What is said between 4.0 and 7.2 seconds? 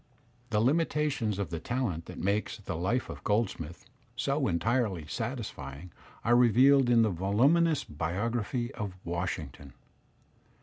so entirely satisfying are revealed in the